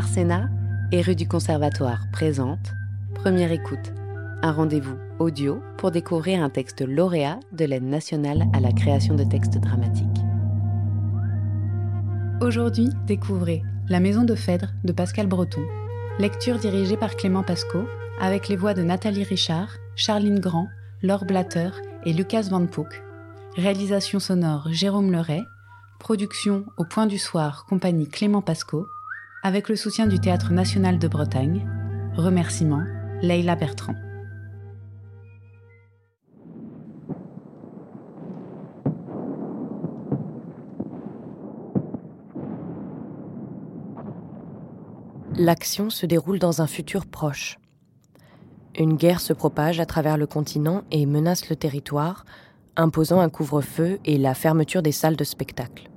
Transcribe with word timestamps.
Arsena 0.00 0.48
et 0.92 1.02
rue 1.02 1.14
du 1.14 1.28
Conservatoire 1.28 2.06
présente 2.10 2.72
Première 3.16 3.52
écoute, 3.52 3.92
un 4.40 4.50
rendez-vous 4.50 4.96
audio 5.18 5.62
pour 5.76 5.90
découvrir 5.90 6.42
un 6.42 6.48
texte 6.48 6.80
lauréat 6.80 7.38
de 7.52 7.66
l'aide 7.66 7.84
nationale 7.84 8.46
à 8.54 8.60
la 8.60 8.72
création 8.72 9.14
de 9.14 9.24
textes 9.24 9.58
dramatiques. 9.58 10.06
Aujourd'hui, 12.40 12.88
découvrez 13.06 13.62
La 13.90 14.00
Maison 14.00 14.24
de 14.24 14.34
Phèdre 14.34 14.72
de 14.84 14.92
Pascal 14.94 15.26
Breton, 15.26 15.66
lecture 16.18 16.56
dirigée 16.56 16.96
par 16.96 17.14
Clément 17.16 17.42
Pasco, 17.42 17.84
avec 18.18 18.48
les 18.48 18.56
voix 18.56 18.72
de 18.72 18.82
Nathalie 18.82 19.24
Richard, 19.24 19.68
Charline 19.96 20.40
Grand, 20.40 20.68
Laure 21.02 21.26
Blatter 21.26 21.68
et 22.06 22.14
Lucas 22.14 22.48
Van 22.48 22.64
Poek. 22.64 23.02
Réalisation 23.54 24.18
sonore 24.18 24.68
Jérôme 24.70 25.12
Leray, 25.12 25.42
production 25.98 26.64
au 26.78 26.84
Point 26.86 27.06
du 27.06 27.18
Soir, 27.18 27.66
compagnie 27.68 28.08
Clément 28.08 28.40
Pasco, 28.40 28.86
avec 29.42 29.68
le 29.70 29.76
soutien 29.76 30.06
du 30.06 30.18
Théâtre 30.18 30.52
national 30.52 30.98
de 30.98 31.08
Bretagne. 31.08 31.66
Remerciements, 32.14 32.84
Leila 33.22 33.56
Bertrand. 33.56 33.94
L'action 45.36 45.88
se 45.88 46.04
déroule 46.04 46.38
dans 46.38 46.60
un 46.60 46.66
futur 46.66 47.06
proche. 47.06 47.58
Une 48.78 48.96
guerre 48.96 49.20
se 49.20 49.32
propage 49.32 49.80
à 49.80 49.86
travers 49.86 50.18
le 50.18 50.26
continent 50.26 50.82
et 50.90 51.06
menace 51.06 51.48
le 51.48 51.56
territoire, 51.56 52.26
imposant 52.76 53.20
un 53.20 53.30
couvre-feu 53.30 54.00
et 54.04 54.18
la 54.18 54.34
fermeture 54.34 54.82
des 54.82 54.92
salles 54.92 55.16
de 55.16 55.24
spectacle. 55.24 55.88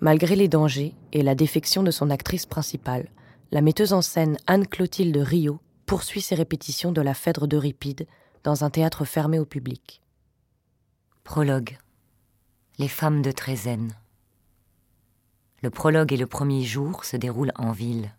Malgré 0.00 0.36
les 0.36 0.48
dangers 0.48 0.94
et 1.12 1.22
la 1.22 1.34
défection 1.34 1.82
de 1.82 1.90
son 1.90 2.10
actrice 2.10 2.46
principale, 2.46 3.08
la 3.50 3.60
metteuse 3.60 3.92
en 3.92 4.02
scène 4.02 4.36
Anne-Clotilde 4.46 5.16
Rio 5.16 5.60
poursuit 5.86 6.20
ses 6.20 6.34
répétitions 6.34 6.92
de 6.92 7.00
la 7.00 7.14
Phèdre 7.14 7.48
d'Euripide 7.48 8.06
dans 8.44 8.64
un 8.64 8.70
théâtre 8.70 9.04
fermé 9.04 9.38
au 9.38 9.44
public. 9.44 10.02
Prologue. 11.24 11.78
Les 12.78 12.88
femmes 12.88 13.22
de 13.22 13.32
Trézène. 13.32 13.92
Le 15.62 15.70
prologue 15.70 16.12
et 16.12 16.16
le 16.16 16.26
premier 16.26 16.62
jour 16.62 17.04
se 17.04 17.16
déroulent 17.16 17.52
en 17.56 17.72
ville. 17.72 18.14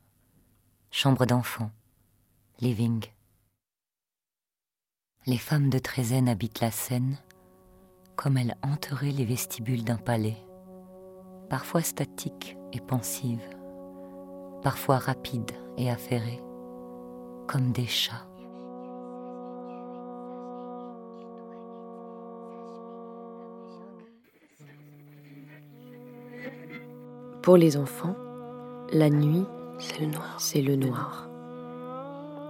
Chambre 0.92 1.26
d'enfant. 1.26 1.72
Living. 2.60 3.06
Les 5.26 5.38
femmes 5.38 5.70
de 5.70 5.80
Trézène 5.80 6.30
habitent 6.30 6.62
la 6.62 6.72
Seine 6.72 7.18
comme 8.16 8.38
elles 8.38 8.56
hanteraient 8.62 9.12
les 9.12 9.26
vestibules 9.26 9.84
d'un 9.84 9.98
palais 9.98 10.38
parfois 11.52 11.82
statique 11.82 12.58
et 12.72 12.80
pensive, 12.80 13.44
parfois 14.64 15.00
rapide 15.00 15.52
et 15.78 15.92
affairée, 15.92 16.42
comme 17.46 17.74
des 17.74 17.88
chats. 17.88 18.26
Pour 27.42 27.58
les 27.58 27.76
enfants, 27.76 28.16
la 28.94 29.10
nuit, 29.10 29.44
c'est 29.78 30.00
le 30.00 30.08
noir. 30.08 30.36
C'est 30.38 30.62
le 30.62 30.78
noir. 30.78 31.28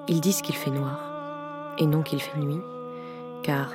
Ils 0.09 0.21
disent 0.21 0.43
qu'il 0.43 0.55
fait 0.55 0.69
noir 0.69 1.73
et 1.79 1.87
non 1.87 2.03
qu'il 2.03 2.21
fait 2.21 2.37
nuit, 2.37 2.61
car 3.41 3.73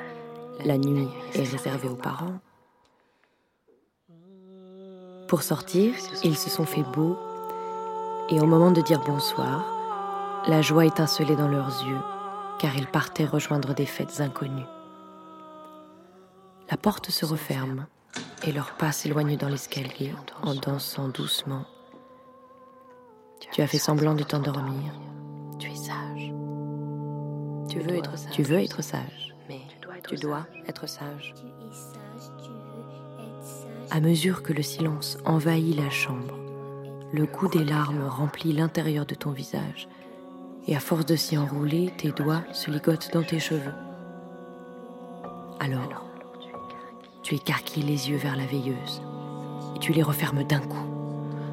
la 0.64 0.78
nuit 0.78 1.08
est 1.34 1.42
réservée 1.42 1.88
aux 1.88 1.96
parents 1.96 2.38
pour 5.27 5.42
sortir, 5.42 5.94
ils 6.22 6.36
se 6.36 6.50
sont 6.50 6.66
fait 6.66 6.82
beaux, 6.82 7.16
et 8.28 8.41
au 8.41 8.46
moment 8.46 8.70
de 8.70 8.80
dire 8.80 9.00
bonsoir, 9.00 9.64
la 10.46 10.62
joie 10.62 10.86
étincelait 10.86 11.36
dans 11.36 11.48
leurs 11.48 11.84
yeux, 11.84 12.01
car 12.58 12.77
ils 12.77 12.86
partaient 12.86 13.24
rejoindre 13.24 13.74
des 13.74 13.86
fêtes 13.86 14.20
inconnues. 14.20 14.67
La 16.70 16.77
porte 16.77 17.11
se 17.11 17.24
referme, 17.24 17.86
et 18.45 18.52
leurs 18.52 18.77
pas 18.77 18.92
s'éloignent 18.92 19.36
dans 19.36 19.48
l'escalier 19.48 20.14
en 20.42 20.55
dansant 20.55 21.08
doucement. 21.08 21.64
Tu 23.52 23.62
as 23.62 23.67
fait 23.67 23.78
semblant 23.78 24.14
de 24.14 24.22
t'endormir. 24.22 24.92
Tu 25.58 25.70
es 25.70 25.77
sage. 25.77 26.33
Tu 27.68 27.80
veux 27.80 27.96
être 27.96 28.17
sage. 28.17 28.33
Tu 28.33 28.42
veux 28.42 28.58
être 28.58 28.83
sage, 28.83 29.34
mais 29.48 29.61
tu 30.08 30.17
dois 30.17 30.46
être 30.67 30.89
sage. 30.89 31.34
À 33.91 34.01
mesure 34.01 34.42
que 34.42 34.52
le 34.52 34.63
silence 34.63 35.17
envahit 35.24 35.77
la 35.77 35.91
chambre, 35.91 36.35
le 37.13 37.24
goût 37.24 37.47
des 37.48 37.64
larmes 37.64 38.05
remplit 38.08 38.52
l'intérieur 38.52 39.07
de 39.07 39.14
ton 39.14 39.30
visage, 39.30 39.89
et 40.67 40.74
à 40.74 40.80
force 40.80 41.07
de 41.07 41.14
s'y 41.14 41.39
enrouler, 41.39 41.92
tes 41.96 42.11
doigts 42.11 42.42
se 42.52 42.70
ligotent 42.70 43.11
dans 43.13 43.23
tes 43.23 43.39
cheveux. 43.39 43.75
Alors, 45.61 46.05
tu 47.23 47.36
écarquilles 47.36 47.85
les 47.85 48.11
yeux 48.11 48.17
vers 48.17 48.35
la 48.35 48.46
veilleuse, 48.46 49.02
et 49.77 49.79
tu 49.79 49.92
les 49.92 50.02
refermes 50.02 50.42
d'un 50.42 50.61
coup, 50.61 50.91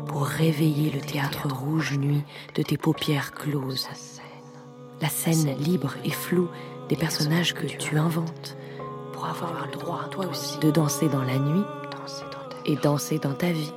pour 0.08 0.26
réveiller 0.26 0.90
le 0.90 1.02
théâtre 1.02 1.48
rouge 1.48 2.00
nuit 2.00 2.24
de 2.56 2.64
tes 2.64 2.78
paupières 2.78 3.34
closes. 3.34 3.90
La 5.02 5.10
scène 5.10 5.56
libre 5.60 5.94
et 6.04 6.10
floue 6.10 6.50
des 6.90 6.96
personnages 6.96 7.54
que 7.54 7.68
tu 7.68 7.98
inventes, 8.00 8.58
pour 9.14 9.28
avoir 9.28 9.68
le 9.68 9.72
droit, 9.72 10.06
toi 10.10 10.26
aussi, 10.26 10.58
de 10.60 10.72
danser 10.72 11.10
dans 11.10 11.24
la 11.24 11.38
nuit 11.38 11.64
et 12.66 12.76
danser 12.76 13.20
dans 13.20 13.34
ta 13.34 13.52
vie. 13.52 13.74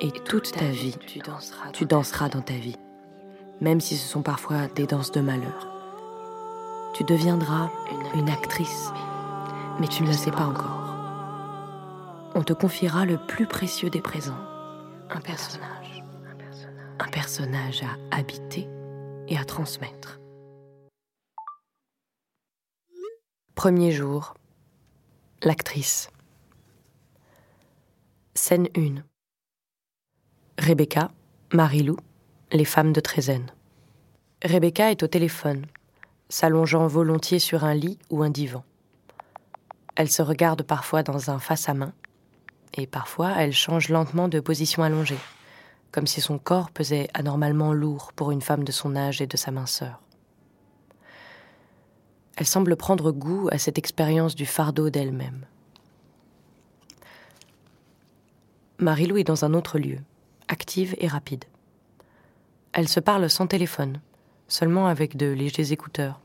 Et, 0.00 0.12
toute 0.12 0.52
ta 0.52 0.66
vie, 0.66 0.96
tu 1.72 1.84
danseras, 1.86 2.28
dans 2.28 2.40
ta 2.40 2.54
vie, 2.54 2.76
même 3.60 3.80
si 3.80 3.96
ce 3.96 4.08
sont 4.08 4.22
parfois 4.22 4.68
des 4.68 4.86
danses 4.86 5.10
de 5.10 5.20
malheur. 5.20 5.66
Tu 6.94 7.04
deviendras 7.04 7.70
une 8.14 8.28
actrice, 8.28 8.92
mais 9.80 9.88
tu 9.88 10.02
ne 10.02 10.08
le 10.08 10.14
sais 10.14 10.30
pas 10.30 10.46
encore. 10.46 10.94
On 12.34 12.42
te 12.42 12.52
confiera 12.52 13.04
le 13.04 13.18
plus 13.18 13.46
précieux 13.46 13.90
des 13.90 14.00
présents, 14.00 14.38
un 15.10 15.20
personnage, 15.20 16.04
un 17.00 17.08
personnage 17.08 17.82
à 17.82 18.16
habiter 18.16 18.68
et 19.26 19.36
à 19.36 19.44
transmettre. 19.44 20.20
Premier 23.56 23.90
jour, 23.90 24.34
l'actrice. 25.42 26.10
Scène 28.40 28.68
1. 28.76 29.02
Rebecca, 30.58 31.10
Marilou, 31.52 31.96
les 32.52 32.64
femmes 32.64 32.92
de 32.92 33.00
Trézène. 33.00 33.50
Rebecca 34.44 34.92
est 34.92 35.02
au 35.02 35.08
téléphone, 35.08 35.66
s'allongeant 36.28 36.86
volontiers 36.86 37.40
sur 37.40 37.64
un 37.64 37.74
lit 37.74 37.98
ou 38.10 38.22
un 38.22 38.30
divan. 38.30 38.62
Elle 39.96 40.08
se 40.08 40.22
regarde 40.22 40.62
parfois 40.62 41.02
dans 41.02 41.30
un 41.30 41.40
face-à-main, 41.40 41.92
et 42.74 42.86
parfois 42.86 43.34
elle 43.36 43.52
change 43.52 43.88
lentement 43.88 44.28
de 44.28 44.38
position 44.38 44.84
allongée, 44.84 45.18
comme 45.90 46.06
si 46.06 46.20
son 46.20 46.38
corps 46.38 46.70
pesait 46.70 47.08
anormalement 47.14 47.72
lourd 47.72 48.12
pour 48.14 48.30
une 48.30 48.40
femme 48.40 48.62
de 48.62 48.72
son 48.72 48.94
âge 48.94 49.20
et 49.20 49.26
de 49.26 49.36
sa 49.36 49.50
minceur. 49.50 50.00
Elle 52.36 52.46
semble 52.46 52.76
prendre 52.76 53.10
goût 53.10 53.48
à 53.50 53.58
cette 53.58 53.78
expérience 53.78 54.36
du 54.36 54.46
fardeau 54.46 54.90
d'elle-même. 54.90 55.44
Marilou 58.80 59.16
est 59.16 59.24
dans 59.24 59.44
un 59.44 59.54
autre 59.54 59.80
lieu, 59.80 59.98
active 60.46 60.94
et 60.98 61.08
rapide. 61.08 61.44
Elle 62.72 62.88
se 62.88 63.00
parle 63.00 63.28
sans 63.28 63.48
téléphone, 63.48 64.00
seulement 64.46 64.86
avec 64.86 65.16
de 65.16 65.26
légers 65.26 65.72
écouteurs. 65.72 66.20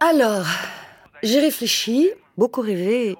Alors, 0.00 0.46
j'ai 1.22 1.40
réfléchi, 1.40 2.10
beaucoup 2.38 2.62
rêvé. 2.62 3.16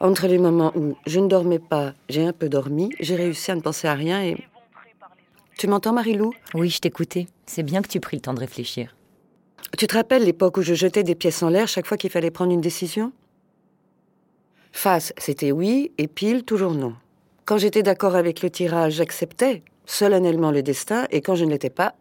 Entre 0.00 0.26
les 0.26 0.38
moments 0.38 0.72
où 0.76 0.96
je 1.06 1.20
ne 1.20 1.28
dormais 1.28 1.60
pas, 1.60 1.94
j'ai 2.08 2.26
un 2.26 2.32
peu 2.32 2.48
dormi, 2.48 2.90
j'ai 2.98 3.14
réussi 3.14 3.52
à 3.52 3.54
ne 3.54 3.60
penser 3.60 3.86
à 3.86 3.94
rien 3.94 4.22
et... 4.22 4.44
Tu 5.56 5.68
m'entends, 5.68 5.92
Marilou 5.92 6.32
Oui, 6.54 6.68
je 6.68 6.80
t'écoutais. 6.80 7.26
C'est 7.46 7.64
bien 7.64 7.80
que 7.80 7.88
tu 7.88 7.98
pris 7.98 8.16
le 8.16 8.20
temps 8.20 8.34
de 8.34 8.40
réfléchir. 8.40 8.94
Tu 9.76 9.86
te 9.86 9.94
rappelles 9.94 10.24
l'époque 10.24 10.56
où 10.56 10.62
je 10.62 10.74
jetais 10.74 11.02
des 11.02 11.14
pièces 11.14 11.42
en 11.42 11.50
l'air 11.50 11.68
chaque 11.68 11.86
fois 11.86 11.96
qu'il 11.96 12.10
fallait 12.10 12.30
prendre 12.30 12.52
une 12.52 12.60
décision? 12.60 13.12
Face, 14.72 15.12
c'était 15.18 15.52
oui, 15.52 15.92
et 15.98 16.08
pile, 16.08 16.44
toujours 16.44 16.72
non. 16.72 16.94
Quand 17.44 17.58
j'étais 17.58 17.82
d'accord 17.82 18.16
avec 18.16 18.42
le 18.42 18.50
tirage, 18.50 18.94
j'acceptais 18.94 19.62
solennellement 19.86 20.50
le 20.50 20.62
destin, 20.62 21.06
et 21.10 21.20
quand 21.20 21.34
je 21.34 21.44
ne 21.44 21.50
l'étais 21.50 21.70
pas, 21.70 21.94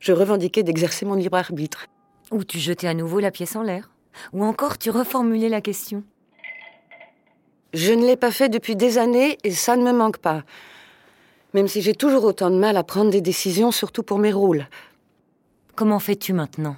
je 0.00 0.12
revendiquais 0.12 0.62
d'exercer 0.62 1.04
mon 1.04 1.14
libre 1.14 1.38
arbitre. 1.38 1.86
Ou 2.30 2.44
tu 2.44 2.58
jetais 2.58 2.86
à 2.86 2.94
nouveau 2.94 3.20
la 3.20 3.30
pièce 3.30 3.56
en 3.56 3.62
l'air? 3.62 3.90
Ou 4.32 4.44
encore 4.44 4.78
tu 4.78 4.90
reformulais 4.90 5.48
la 5.48 5.60
question? 5.60 6.02
Je 7.72 7.92
ne 7.92 8.06
l'ai 8.06 8.16
pas 8.16 8.30
fait 8.30 8.48
depuis 8.48 8.76
des 8.76 8.98
années, 8.98 9.38
et 9.44 9.52
ça 9.52 9.76
ne 9.76 9.84
me 9.84 9.92
manque 9.92 10.18
pas. 10.18 10.42
Même 11.54 11.68
si 11.68 11.80
j'ai 11.80 11.94
toujours 11.94 12.24
autant 12.24 12.50
de 12.50 12.56
mal 12.56 12.76
à 12.76 12.84
prendre 12.84 13.10
des 13.10 13.20
décisions, 13.20 13.70
surtout 13.70 14.02
pour 14.02 14.18
mes 14.18 14.32
rôles. 14.32 14.66
Comment 15.74 15.98
fais-tu 15.98 16.32
maintenant? 16.32 16.76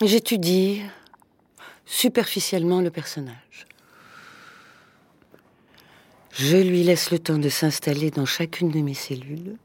J'étudie. 0.00 0.82
superficiellement 1.86 2.80
le 2.80 2.90
personnage. 2.90 3.66
Je 6.32 6.56
lui 6.56 6.82
laisse 6.82 7.10
le 7.10 7.18
temps 7.18 7.38
de 7.38 7.48
s'installer 7.48 8.10
dans 8.10 8.24
chacune 8.24 8.70
de 8.70 8.80
mes 8.80 8.94
cellules 8.94 9.56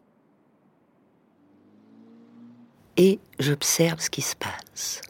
et 2.97 3.19
j'observe 3.39 4.01
ce 4.01 4.09
qui 4.09 4.21
se 4.21 4.35
passe. 4.35 5.01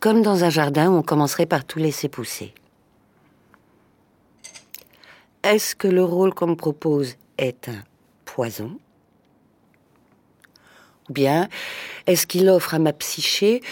Comme 0.00 0.22
dans 0.22 0.44
un 0.44 0.50
jardin 0.50 0.90
on 0.90 1.02
commencerait 1.02 1.46
par 1.46 1.64
tout 1.64 1.80
laisser 1.80 2.08
pousser. 2.08 2.54
Est-ce 5.42 5.74
que 5.74 5.88
le 5.88 6.04
rôle 6.04 6.32
qu'on 6.32 6.46
me 6.46 6.56
propose 6.56 7.16
est 7.36 7.68
un 7.68 7.82
poison? 8.24 8.78
Bien 11.10 11.48
est-ce 12.06 12.26
qu'il 12.26 12.48
offre 12.48 12.74
à 12.74 12.78
ma 12.78 12.92
psyché 12.92 13.62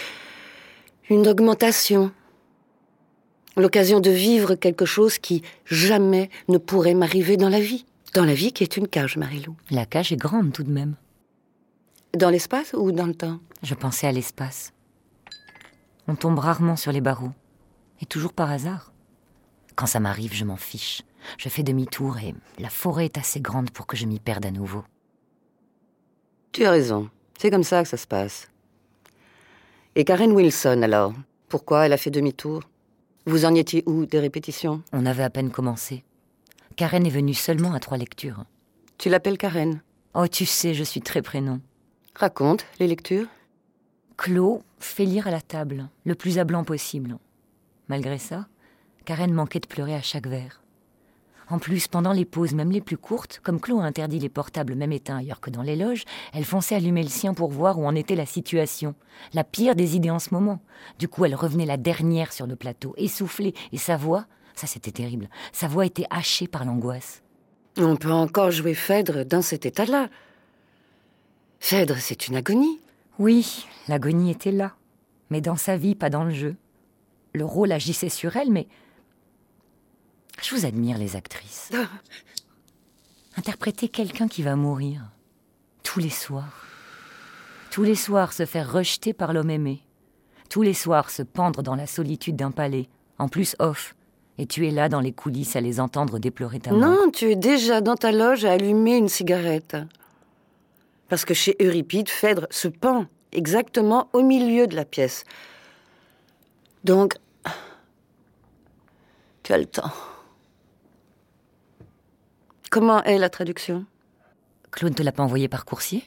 une 1.09 1.27
augmentation? 1.27 2.11
L'occasion 3.55 3.99
de 3.99 4.09
vivre 4.09 4.55
quelque 4.55 4.85
chose 4.85 5.19
qui 5.19 5.43
jamais 5.65 6.29
ne 6.47 6.57
pourrait 6.57 6.95
m'arriver 6.95 7.37
dans 7.37 7.49
la 7.49 7.59
vie 7.59 7.85
Dans 8.15 8.25
la 8.25 8.33
vie 8.33 8.51
qui 8.51 8.63
est 8.63 8.77
une 8.77 8.87
cage, 8.87 9.17
Marilou. 9.17 9.55
La 9.69 9.85
cage 9.85 10.11
est 10.11 10.17
grande 10.17 10.51
tout 10.53 10.63
de 10.63 10.71
même. 10.71 10.95
Dans 12.17 12.31
l'espace 12.31 12.73
ou 12.73 12.91
dans 12.91 13.05
le 13.05 13.13
temps? 13.13 13.39
Je 13.61 13.75
pensais 13.75 14.07
à 14.07 14.11
l'espace. 14.11 14.73
On 16.07 16.15
tombe 16.15 16.39
rarement 16.39 16.75
sur 16.75 16.91
les 16.91 17.01
barreaux. 17.01 17.31
Et 18.01 18.05
toujours 18.05 18.33
par 18.33 18.49
hasard. 18.49 18.91
Quand 19.75 19.85
ça 19.85 19.99
m'arrive, 19.99 20.33
je 20.33 20.45
m'en 20.45 20.57
fiche. 20.57 21.03
Je 21.37 21.49
fais 21.49 21.63
demi-tour 21.63 22.17
et 22.17 22.33
la 22.59 22.69
forêt 22.69 23.05
est 23.05 23.17
assez 23.17 23.39
grande 23.39 23.69
pour 23.69 23.87
que 23.87 23.95
je 23.95 24.05
m'y 24.05 24.19
perde 24.19 24.45
à 24.45 24.51
nouveau. 24.51 24.83
Tu 26.51 26.65
as 26.65 26.71
raison. 26.71 27.09
C'est 27.37 27.51
comme 27.51 27.63
ça 27.63 27.83
que 27.83 27.89
ça 27.89 27.97
se 27.97 28.07
passe. 28.07 28.47
Et 29.95 30.05
Karen 30.05 30.31
Wilson, 30.31 30.81
alors 30.81 31.13
Pourquoi 31.49 31.85
elle 31.85 31.93
a 31.93 31.97
fait 31.97 32.09
demi-tour? 32.11 32.63
Vous 33.25 33.45
en 33.45 33.53
étiez 33.53 33.83
où 33.85 34.05
des 34.05 34.19
répétitions? 34.19 34.81
On 34.91 35.05
avait 35.05 35.23
à 35.23 35.29
peine 35.29 35.51
commencé. 35.51 36.03
Karen 36.75 37.05
est 37.05 37.11
venue 37.11 37.33
seulement 37.35 37.73
à 37.73 37.79
trois 37.79 37.97
lectures. 37.97 38.43
Tu 38.97 39.09
l'appelles 39.09 39.37
Karen? 39.37 39.81
Oh, 40.15 40.27
tu 40.27 40.45
sais, 40.45 40.73
je 40.73 40.83
suis 40.83 41.01
très 41.01 41.21
prénom. 41.21 41.61
Raconte 42.15 42.65
les 42.79 42.87
lectures. 42.87 43.27
Claude 44.17 44.61
fait 44.79 45.05
lire 45.05 45.27
à 45.27 45.31
la 45.31 45.41
table, 45.41 45.89
le 46.05 46.15
plus 46.15 46.39
à 46.39 46.43
blanc 46.43 46.63
possible. 46.63 47.17
Malgré 47.87 48.17
ça, 48.17 48.47
Karen 49.05 49.33
manquait 49.33 49.59
de 49.59 49.67
pleurer 49.67 49.95
à 49.95 50.01
chaque 50.01 50.27
vers. 50.27 50.62
En 51.53 51.59
plus, 51.59 51.87
pendant 51.87 52.13
les 52.13 52.25
pauses, 52.25 52.55
même 52.55 52.71
les 52.71 52.81
plus 52.81 52.97
courtes, 52.97 53.39
comme 53.43 53.59
Claude 53.59 53.83
a 53.83 53.85
interdit 53.85 54.17
les 54.17 54.27
portables 54.27 54.73
même 54.73 54.91
éteints 54.91 55.17
ailleurs 55.17 55.39
que 55.39 55.51
dans 55.51 55.61
les 55.61 55.75
loges, 55.75 56.03
elle 56.33 56.45
fonçait 56.45 56.73
allumer 56.73 57.03
le 57.03 57.09
sien 57.09 57.35
pour 57.35 57.51
voir 57.51 57.77
où 57.77 57.85
en 57.85 57.93
était 57.93 58.15
la 58.15 58.25
situation. 58.25 58.95
La 59.35 59.43
pire 59.43 59.75
des 59.75 59.95
idées 59.95 60.09
en 60.09 60.17
ce 60.17 60.33
moment. 60.33 60.61
Du 60.97 61.07
coup, 61.07 61.25
elle 61.25 61.35
revenait 61.35 61.67
la 61.67 61.77
dernière 61.77 62.33
sur 62.33 62.47
le 62.47 62.55
plateau, 62.55 62.95
essoufflée, 62.97 63.53
et 63.71 63.77
sa 63.77 63.97
voix, 63.97 64.25
ça 64.55 64.65
c'était 64.65 64.89
terrible, 64.89 65.29
sa 65.51 65.67
voix 65.67 65.85
était 65.85 66.07
hachée 66.09 66.47
par 66.47 66.65
l'angoisse. 66.65 67.21
On 67.77 67.97
peut 67.97 68.11
encore 68.11 68.49
jouer 68.49 68.73
Phèdre 68.73 69.23
dans 69.23 69.43
cet 69.43 69.67
état-là. 69.67 70.09
Phèdre, 71.59 71.97
c'est 71.99 72.27
une 72.27 72.35
agonie. 72.35 72.79
Oui, 73.19 73.67
l'agonie 73.87 74.31
était 74.31 74.51
là, 74.51 74.73
mais 75.29 75.39
dans 75.39 75.55
sa 75.55 75.77
vie, 75.77 75.93
pas 75.93 76.09
dans 76.09 76.23
le 76.23 76.33
jeu. 76.33 76.55
Le 77.33 77.45
rôle 77.45 77.71
agissait 77.71 78.09
sur 78.09 78.37
elle, 78.37 78.49
mais 78.49 78.67
je 80.43 80.55
vous 80.55 80.65
admire, 80.65 80.97
les 80.97 81.15
actrices. 81.15 81.71
Interpréter 83.37 83.87
quelqu'un 83.87 84.27
qui 84.27 84.43
va 84.43 84.55
mourir. 84.55 85.01
Tous 85.83 85.99
les 85.99 86.09
soirs. 86.09 86.65
Tous 87.71 87.83
les 87.83 87.95
soirs 87.95 88.33
se 88.33 88.45
faire 88.45 88.71
rejeter 88.71 89.13
par 89.13 89.33
l'homme 89.33 89.49
aimé. 89.49 89.81
Tous 90.49 90.61
les 90.61 90.73
soirs 90.73 91.09
se 91.09 91.23
pendre 91.23 91.63
dans 91.63 91.75
la 91.75 91.87
solitude 91.87 92.35
d'un 92.35 92.51
palais, 92.51 92.87
en 93.17 93.27
plus 93.27 93.55
off. 93.59 93.95
Et 94.37 94.45
tu 94.45 94.67
es 94.67 94.71
là 94.71 94.89
dans 94.89 94.99
les 94.99 95.13
coulisses 95.13 95.55
à 95.55 95.61
les 95.61 95.79
entendre 95.79 96.19
déplorer 96.19 96.59
ta 96.59 96.71
mort. 96.71 96.79
Non, 96.79 97.11
tu 97.11 97.31
es 97.31 97.35
déjà 97.35 97.81
dans 97.81 97.95
ta 97.95 98.11
loge 98.11 98.45
à 98.45 98.51
allumer 98.51 98.97
une 98.97 99.09
cigarette. 99.09 99.77
Parce 101.09 101.25
que 101.25 101.33
chez 101.33 101.55
Euripide, 101.59 102.09
Phèdre 102.09 102.47
se 102.49 102.67
pend 102.67 103.05
exactement 103.31 104.09
au 104.13 104.21
milieu 104.21 104.67
de 104.67 104.75
la 104.75 104.85
pièce. 104.85 105.23
Donc, 106.83 107.15
tu 109.43 109.53
as 109.53 109.57
le 109.57 109.65
temps? 109.65 109.91
Comment 112.73 113.03
est 113.03 113.19
la 113.19 113.29
traduction? 113.29 113.85
Claude 114.71 114.93
ne 114.93 114.97
te 114.97 115.03
l'a 115.03 115.11
pas 115.11 115.21
envoyée 115.21 115.47
par 115.47 115.63
coursier? 115.63 116.03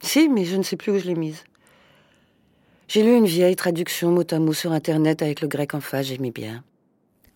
Si, 0.00 0.28
mais 0.28 0.44
je 0.44 0.56
ne 0.56 0.64
sais 0.64 0.74
plus 0.74 0.90
où 0.90 0.98
je 0.98 1.04
l'ai 1.04 1.14
mise. 1.14 1.44
J'ai 2.88 3.04
lu 3.04 3.14
une 3.14 3.26
vieille 3.26 3.54
traduction 3.54 4.10
mot 4.10 4.24
à 4.28 4.40
mot 4.40 4.52
sur 4.52 4.72
Internet 4.72 5.22
avec 5.22 5.40
le 5.40 5.46
grec 5.46 5.74
en 5.74 5.80
face, 5.80 6.06
j'aimais 6.06 6.32
bien. 6.32 6.64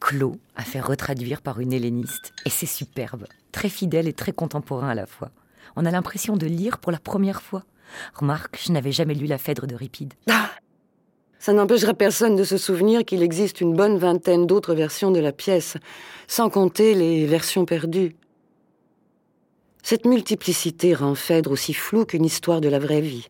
Claude 0.00 0.40
a 0.56 0.62
fait 0.62 0.80
retraduire 0.80 1.40
par 1.40 1.60
une 1.60 1.72
helléniste, 1.72 2.32
et 2.44 2.50
c'est 2.50 2.66
superbe, 2.66 3.28
très 3.52 3.68
fidèle 3.68 4.08
et 4.08 4.12
très 4.12 4.32
contemporain 4.32 4.88
à 4.88 4.94
la 4.96 5.06
fois. 5.06 5.30
On 5.76 5.86
a 5.86 5.92
l'impression 5.92 6.36
de 6.36 6.46
lire 6.46 6.78
pour 6.78 6.90
la 6.90 6.98
première 6.98 7.40
fois. 7.40 7.62
Remarque, 8.14 8.58
je 8.60 8.72
n'avais 8.72 8.90
jamais 8.90 9.14
lu 9.14 9.26
la 9.26 9.38
Phèdre 9.38 9.68
de 9.68 9.76
Ripide. 9.76 10.14
Ah 10.28 10.50
ça 11.40 11.54
n'empêchera 11.54 11.94
personne 11.94 12.36
de 12.36 12.44
se 12.44 12.58
souvenir 12.58 13.02
qu'il 13.02 13.22
existe 13.22 13.62
une 13.62 13.74
bonne 13.74 13.96
vingtaine 13.96 14.46
d'autres 14.46 14.74
versions 14.74 15.10
de 15.10 15.20
la 15.20 15.32
pièce, 15.32 15.78
sans 16.28 16.50
compter 16.50 16.94
les 16.94 17.26
versions 17.26 17.64
perdues. 17.64 18.14
Cette 19.82 20.04
multiplicité 20.04 20.92
rend 20.92 21.14
Phèdre 21.14 21.50
aussi 21.50 21.72
flou 21.72 22.04
qu'une 22.04 22.26
histoire 22.26 22.60
de 22.60 22.68
la 22.68 22.78
vraie 22.78 23.00
vie. 23.00 23.28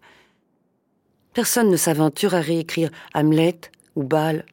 Personne 1.35 1.71
ne 1.71 1.77
s'aventure 1.77 2.35
à 2.35 2.41
réécrire 2.41 2.91
Hamlet 3.15 3.61
ou 3.95 4.03
Bâle. 4.03 4.45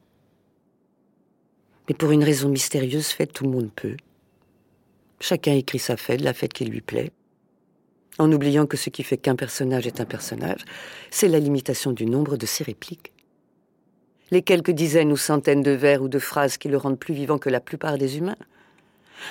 Mais 1.88 1.96
pour 1.96 2.12
une 2.12 2.22
raison 2.22 2.48
mystérieuse 2.48 3.08
faite, 3.08 3.32
tout 3.32 3.42
le 3.42 3.50
monde 3.50 3.72
peut. 3.74 3.96
Chacun 5.18 5.54
écrit 5.54 5.80
sa 5.80 5.96
fête, 5.96 6.20
la 6.20 6.32
fête 6.32 6.52
qui 6.52 6.64
lui 6.64 6.80
plaît. 6.80 7.10
En 8.20 8.30
oubliant 8.30 8.66
que 8.66 8.76
ce 8.76 8.88
qui 8.88 9.02
fait 9.02 9.16
qu'un 9.16 9.34
personnage 9.34 9.88
est 9.88 10.00
un 10.00 10.04
personnage, 10.04 10.64
c'est 11.10 11.28
la 11.28 11.40
limitation 11.40 11.90
du 11.90 12.06
nombre 12.06 12.36
de 12.36 12.46
ses 12.46 12.62
répliques 12.62 13.12
les 14.30 14.42
quelques 14.42 14.70
dizaines 14.70 15.12
ou 15.12 15.16
centaines 15.16 15.62
de 15.62 15.70
vers 15.70 16.02
ou 16.02 16.08
de 16.08 16.18
phrases 16.18 16.56
qui 16.56 16.68
le 16.68 16.76
rendent 16.76 16.98
plus 16.98 17.14
vivant 17.14 17.38
que 17.38 17.48
la 17.48 17.60
plupart 17.60 17.98
des 17.98 18.18
humains. 18.18 18.36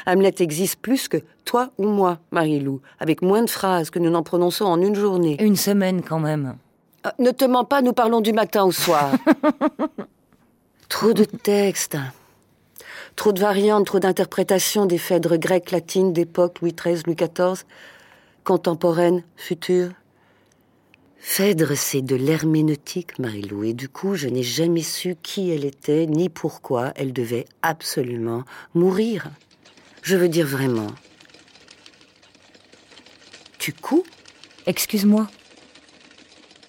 Hamlet 0.05 0.35
existe 0.39 0.79
plus 0.79 1.07
que 1.07 1.17
toi 1.45 1.69
ou 1.77 1.87
moi, 1.87 2.19
Marie-Lou, 2.31 2.81
avec 2.99 3.21
moins 3.21 3.43
de 3.43 3.49
phrases 3.49 3.89
que 3.89 3.99
nous 3.99 4.09
n'en 4.09 4.23
prononçons 4.23 4.65
en 4.65 4.81
une 4.81 4.95
journée. 4.95 5.37
Une 5.41 5.55
semaine 5.55 6.01
quand 6.01 6.19
même. 6.19 6.55
Ah, 7.03 7.13
ne 7.19 7.31
te 7.31 7.45
mens 7.45 7.63
pas, 7.63 7.81
nous 7.81 7.93
parlons 7.93 8.21
du 8.21 8.33
matin 8.33 8.65
au 8.65 8.71
soir. 8.71 9.11
trop 10.89 11.13
de 11.13 11.23
textes, 11.23 11.97
trop 13.15 13.31
de 13.31 13.39
variantes, 13.39 13.85
trop 13.85 13.99
d'interprétations 13.99 14.85
des 14.85 14.97
phèdres 14.97 15.37
grecques, 15.37 15.71
latines 15.71 16.11
d'époque 16.11 16.59
Louis 16.61 16.73
XIII, 16.73 17.03
Louis 17.05 17.15
XIV, 17.15 17.63
contemporaines, 18.43 19.23
futures. 19.35 19.91
Phèdre, 21.19 21.75
c'est 21.75 22.01
de 22.01 22.15
l'herméneutique, 22.15 23.19
Marilou, 23.19 23.63
et 23.63 23.73
du 23.73 23.89
coup, 23.89 24.15
je 24.15 24.27
n'ai 24.27 24.43
jamais 24.43 24.81
su 24.81 25.15
qui 25.21 25.49
elle 25.49 25.65
était, 25.65 26.05
ni 26.05 26.29
pourquoi 26.29 26.93
elle 26.95 27.13
devait 27.13 27.45
absolument 27.61 28.43
mourir. 28.73 29.29
Je 30.03 30.15
veux 30.15 30.29
dire 30.29 30.47
vraiment. 30.47 30.91
Tu 33.57 33.73
couds? 33.73 34.05
Excuse-moi. 34.65 35.27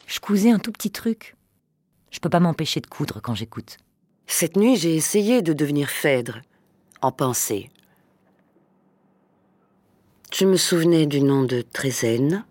Je 0.07 0.19
cousais 0.21 0.51
un 0.51 0.59
tout 0.59 0.73
petit 0.73 0.91
truc. 0.91 1.37
Je 2.11 2.19
peux 2.19 2.31
pas 2.31 2.41
m'empêcher 2.41 2.81
de 2.81 2.87
coudre 2.87 3.21
quand 3.23 3.35
j'écoute. 3.35 3.77
Cette 4.27 4.57
nuit, 4.57 4.77
j'ai 4.77 4.95
essayé 4.95 5.41
de 5.43 5.53
devenir 5.53 5.89
Phèdre, 5.89 6.41
en 7.01 7.13
pensée. 7.13 7.71
Je 10.33 10.45
me 10.45 10.57
souvenais 10.57 11.07
du 11.07 11.21
nom 11.21 11.45
de 11.45 11.63
Trézène, 11.63 12.45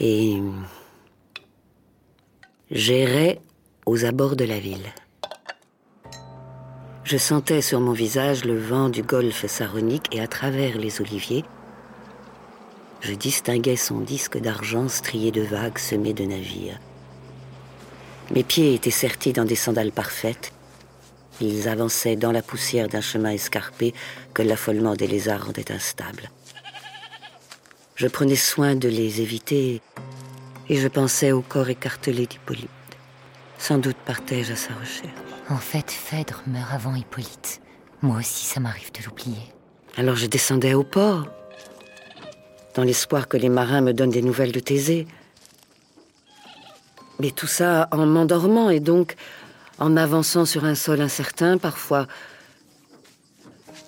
et 0.00 0.40
j'errais 2.70 3.40
aux 3.86 4.04
abords 4.04 4.36
de 4.36 4.44
la 4.44 4.58
ville. 4.58 4.92
Je 7.04 7.18
sentais 7.18 7.60
sur 7.60 7.80
mon 7.80 7.92
visage 7.92 8.44
le 8.44 8.58
vent 8.58 8.88
du 8.88 9.02
golfe 9.02 9.46
saronique 9.46 10.14
et 10.14 10.20
à 10.20 10.26
travers 10.26 10.78
les 10.78 11.00
oliviers, 11.00 11.44
je 13.00 13.12
distinguais 13.12 13.76
son 13.76 14.00
disque 14.00 14.38
d'argent 14.38 14.88
strié 14.88 15.30
de 15.30 15.42
vagues 15.42 15.76
semées 15.76 16.14
de 16.14 16.24
navires. 16.24 16.80
Mes 18.34 18.42
pieds 18.42 18.72
étaient 18.72 18.90
sertis 18.90 19.34
dans 19.34 19.44
des 19.44 19.54
sandales 19.54 19.92
parfaites. 19.92 20.52
Ils 21.42 21.68
avançaient 21.68 22.16
dans 22.16 22.32
la 22.32 22.40
poussière 22.40 22.88
d'un 22.88 23.02
chemin 23.02 23.32
escarpé 23.32 23.92
que 24.32 24.40
l'affolement 24.40 24.94
des 24.94 25.06
lézards 25.06 25.44
rendait 25.44 25.70
instable. 25.70 26.30
Je 27.94 28.08
prenais 28.08 28.36
soin 28.36 28.74
de 28.74 28.88
les 28.88 29.20
éviter 29.20 29.80
et 30.68 30.76
je 30.76 30.88
pensais 30.88 31.30
au 31.30 31.42
corps 31.42 31.68
écartelé 31.68 32.26
d'Hippolyte. 32.26 32.68
Sans 33.56 33.78
doute 33.78 33.96
partais-je 34.04 34.52
à 34.52 34.56
sa 34.56 34.74
recherche. 34.74 35.14
En 35.48 35.58
fait, 35.58 35.90
Phèdre 35.92 36.42
meurt 36.48 36.72
avant 36.72 36.94
Hippolyte. 36.96 37.60
Moi 38.02 38.18
aussi, 38.18 38.46
ça 38.46 38.58
m'arrive 38.58 38.90
de 38.92 39.04
l'oublier. 39.04 39.42
Alors 39.96 40.16
je 40.16 40.26
descendais 40.26 40.74
au 40.74 40.82
port, 40.82 41.28
dans 42.74 42.82
l'espoir 42.82 43.28
que 43.28 43.36
les 43.36 43.48
marins 43.48 43.80
me 43.80 43.92
donnent 43.92 44.10
des 44.10 44.22
nouvelles 44.22 44.50
de 44.50 44.58
Thésée. 44.58 45.06
Mais 47.20 47.30
tout 47.30 47.46
ça 47.46 47.88
en 47.92 48.06
m'endormant 48.06 48.70
et 48.70 48.80
donc 48.80 49.14
en 49.78 49.96
avançant 49.96 50.46
sur 50.46 50.64
un 50.64 50.74
sol 50.74 51.00
incertain, 51.00 51.58
parfois 51.58 52.08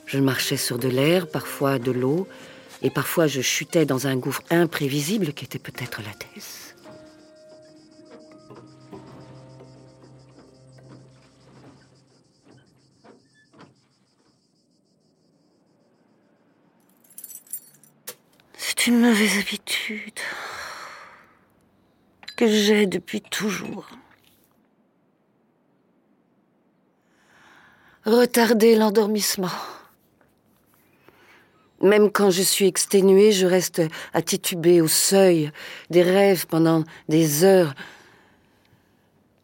je 0.06 0.20
marchais 0.20 0.56
sur 0.56 0.78
de 0.78 0.86
l'air, 0.86 1.26
parfois 1.26 1.80
de 1.80 1.90
l'eau, 1.90 2.28
et 2.82 2.90
parfois 2.90 3.26
je 3.26 3.40
chutais 3.40 3.86
dans 3.86 4.06
un 4.06 4.16
gouffre 4.16 4.42
imprévisible 4.50 5.32
qui 5.32 5.44
était 5.44 5.58
peut-être 5.58 6.02
la 6.02 6.12
thèse. 6.12 6.74
C'est 18.56 18.86
une 18.86 19.00
mauvaise 19.00 19.38
habitude 19.38 20.20
que 22.36 22.46
j'ai 22.46 22.86
depuis 22.86 23.20
toujours. 23.22 23.88
Retarder 28.04 28.76
l'endormissement. 28.76 29.50
Même 31.86 32.10
quand 32.10 32.30
je 32.30 32.42
suis 32.42 32.66
exténuée, 32.66 33.30
je 33.30 33.46
reste 33.46 33.80
à 34.12 34.20
au 34.80 34.88
seuil 34.88 35.52
des 35.88 36.02
rêves 36.02 36.46
pendant 36.48 36.82
des 37.08 37.44
heures, 37.44 37.76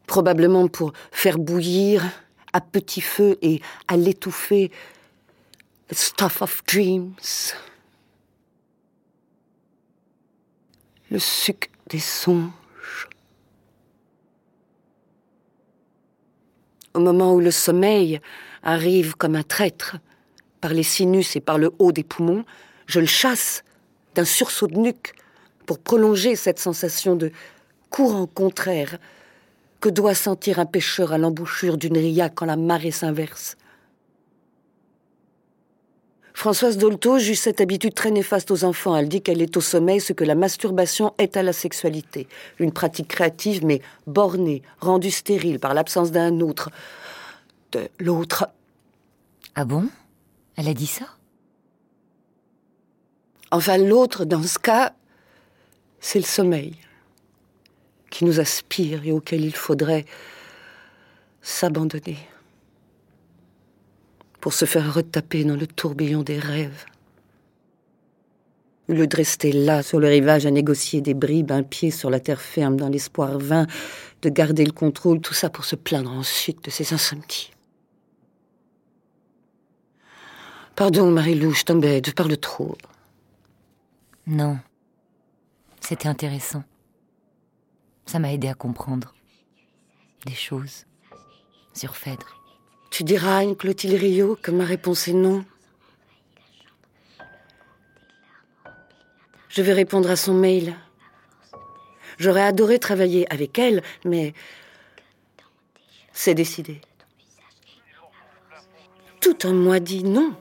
probablement 0.08 0.66
pour 0.66 0.92
faire 1.12 1.38
bouillir 1.38 2.04
à 2.52 2.60
petit 2.60 3.00
feu 3.00 3.38
et 3.42 3.60
à 3.86 3.96
l'étouffer 3.96 4.72
stuff 5.92 6.42
of 6.42 6.64
dreams. 6.66 7.14
Le 11.12 11.20
suc 11.20 11.70
des 11.90 12.00
songes. 12.00 13.08
Au 16.94 16.98
moment 16.98 17.34
où 17.34 17.40
le 17.40 17.52
sommeil 17.52 18.20
arrive 18.64 19.14
comme 19.14 19.36
un 19.36 19.44
traître, 19.44 19.98
par 20.62 20.72
les 20.72 20.84
sinus 20.84 21.36
et 21.36 21.40
par 21.40 21.58
le 21.58 21.72
haut 21.78 21.92
des 21.92 22.04
poumons, 22.04 22.44
je 22.86 23.00
le 23.00 23.06
chasse 23.06 23.64
d'un 24.14 24.24
sursaut 24.24 24.68
de 24.68 24.78
nuque 24.78 25.12
pour 25.66 25.78
prolonger 25.78 26.36
cette 26.36 26.58
sensation 26.58 27.16
de 27.16 27.32
courant 27.90 28.26
contraire 28.26 28.98
que 29.80 29.88
doit 29.88 30.14
sentir 30.14 30.60
un 30.60 30.64
pêcheur 30.64 31.12
à 31.12 31.18
l'embouchure 31.18 31.76
d'une 31.76 31.98
ria 31.98 32.30
quand 32.30 32.46
la 32.46 32.56
marée 32.56 32.92
s'inverse. 32.92 33.56
Françoise 36.32 36.78
Dolto 36.78 37.18
juge 37.18 37.38
cette 37.38 37.60
habitude 37.60 37.94
très 37.94 38.10
néfaste 38.10 38.50
aux 38.50 38.64
enfants. 38.64 38.96
Elle 38.96 39.08
dit 39.08 39.20
qu'elle 39.20 39.42
est 39.42 39.56
au 39.56 39.60
sommeil 39.60 40.00
ce 40.00 40.12
que 40.12 40.24
la 40.24 40.34
masturbation 40.34 41.12
est 41.18 41.36
à 41.36 41.42
la 41.42 41.52
sexualité. 41.52 42.26
Une 42.58 42.72
pratique 42.72 43.08
créative 43.08 43.64
mais 43.64 43.82
bornée, 44.06 44.62
rendue 44.80 45.10
stérile 45.10 45.58
par 45.58 45.74
l'absence 45.74 46.10
d'un 46.10 46.40
autre. 46.40 46.70
De 47.72 47.88
l'autre. 47.98 48.48
Ah 49.54 49.64
bon? 49.64 49.88
Elle 50.56 50.68
a 50.68 50.74
dit 50.74 50.86
ça? 50.86 51.06
Enfin, 53.50 53.76
l'autre, 53.76 54.24
dans 54.24 54.42
ce 54.42 54.58
cas, 54.58 54.94
c'est 56.00 56.18
le 56.18 56.24
sommeil 56.24 56.74
qui 58.10 58.24
nous 58.24 58.40
aspire 58.40 59.04
et 59.04 59.12
auquel 59.12 59.44
il 59.44 59.54
faudrait 59.54 60.04
s'abandonner 61.40 62.18
pour 64.40 64.52
se 64.52 64.64
faire 64.64 64.92
retaper 64.92 65.44
dans 65.44 65.56
le 65.56 65.66
tourbillon 65.66 66.22
des 66.22 66.38
rêves. 66.38 66.84
De 68.88 69.16
rester 69.16 69.52
là, 69.52 69.82
sur 69.82 70.00
le 70.00 70.08
rivage, 70.08 70.44
à 70.44 70.50
négocier 70.50 71.00
des 71.00 71.14
bribes, 71.14 71.52
un 71.52 71.62
pied 71.62 71.90
sur 71.90 72.10
la 72.10 72.20
terre 72.20 72.40
ferme, 72.40 72.76
dans 72.76 72.88
l'espoir 72.88 73.38
vain 73.38 73.66
de 74.22 74.28
garder 74.28 74.64
le 74.64 74.72
contrôle, 74.72 75.20
tout 75.20 75.34
ça 75.34 75.48
pour 75.48 75.64
se 75.64 75.76
plaindre 75.76 76.10
ensuite 76.10 76.64
de 76.64 76.70
ses 76.70 76.92
insomnies. 76.92 77.50
Pardon, 80.74 81.10
Marie-Lou, 81.10 81.52
je 81.52 81.64
t'embête, 81.64 82.06
je 82.06 82.12
parle 82.12 82.36
trop. 82.38 82.76
Non. 84.26 84.58
C'était 85.80 86.08
intéressant. 86.08 86.64
Ça 88.06 88.18
m'a 88.18 88.32
aidé 88.32 88.48
à 88.48 88.54
comprendre 88.54 89.14
des 90.24 90.34
choses 90.34 90.86
sur 91.74 91.96
Phèdre. 91.96 92.40
Tu 92.90 93.04
diras 93.04 93.38
à 93.38 93.42
une 93.42 93.56
Clotilde 93.56 94.00
Rio 94.00 94.36
que 94.36 94.50
ma 94.50 94.64
réponse 94.64 95.08
est 95.08 95.12
non. 95.12 95.44
Je 99.48 99.60
vais 99.60 99.72
répondre 99.74 100.10
à 100.10 100.16
son 100.16 100.34
mail. 100.34 100.74
J'aurais 102.18 102.42
adoré 102.42 102.78
travailler 102.78 103.30
avec 103.32 103.58
elle, 103.58 103.82
mais 104.04 104.32
c'est 106.12 106.34
décidé. 106.34 106.80
Tout 109.20 109.46
en 109.46 109.52
moi 109.52 109.80
dit 109.80 110.04
non. 110.04 110.34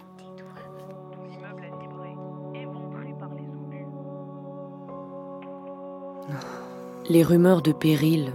Les 7.11 7.23
rumeurs 7.23 7.61
de 7.61 7.73
péril 7.73 8.31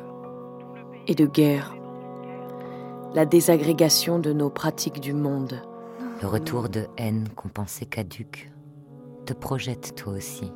et 1.06 1.14
de 1.14 1.24
guerre, 1.24 1.74
la 3.14 3.24
désagrégation 3.24 4.18
de 4.18 4.34
nos 4.34 4.50
pratiques 4.50 5.00
du 5.00 5.14
monde. 5.14 5.62
Le 6.20 6.28
retour 6.28 6.68
de 6.68 6.86
haine 6.98 7.26
qu'on 7.36 7.48
pensait 7.48 7.86
caduque 7.86 8.52
te 9.24 9.32
projette 9.32 9.94
toi 9.94 10.12
aussi, 10.12 10.52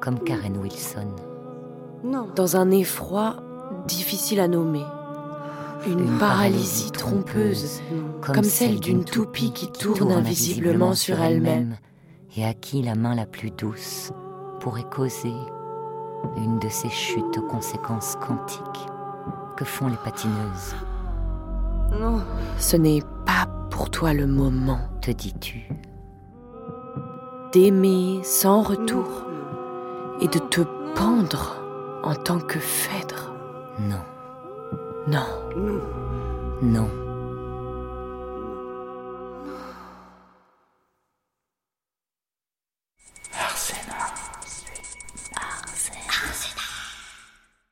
comme 0.00 0.18
Karen 0.18 0.56
Wilson. 0.56 1.14
Non. 2.02 2.26
Dans 2.34 2.56
un 2.56 2.72
effroi 2.72 3.36
difficile 3.86 4.40
à 4.40 4.48
nommer. 4.48 4.84
Une, 5.86 6.18
paralysie, 6.18 6.90
trompeuse, 6.90 7.80
comme, 8.22 8.42
celle 8.42 8.80
d'une 8.80 9.04
toupie 9.04 9.52
qui 9.52 9.70
tourne 9.70 10.10
invisiblement 10.10 10.94
sur 10.94 11.20
elle-même 11.20 11.76
et 12.36 12.44
à 12.44 12.54
qui 12.54 12.82
la 12.82 12.96
main 12.96 13.14
la 13.14 13.24
plus 13.24 13.52
douce 13.52 14.10
pourrait 14.58 14.84
causer 14.90 15.32
une 16.36 16.58
de 16.58 16.68
ces 16.68 16.88
chutes 16.88 17.38
aux 17.38 17.46
conséquences 17.46 18.16
quantiques 18.16 18.86
que 19.56 19.64
font 19.64 19.88
les 19.88 19.96
patineuses. 19.96 20.74
Non. 21.98 22.22
Ce 22.58 22.76
n'est 22.76 23.02
pas 23.26 23.46
pour 23.70 23.90
toi 23.90 24.12
le 24.12 24.26
moment, 24.26 24.80
te 25.00 25.10
dis-tu. 25.10 25.68
D'aimer 27.52 28.20
sans 28.22 28.62
retour 28.62 29.26
et 30.20 30.28
de 30.28 30.38
te 30.38 30.60
pendre 30.94 31.56
en 32.02 32.14
tant 32.14 32.38
que 32.38 32.58
Phèdre. 32.58 33.32
Non. 33.80 34.02
Non. 35.08 35.26
Non. 36.62 36.88